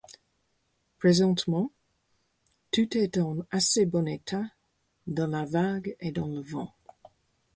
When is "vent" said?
6.41-6.73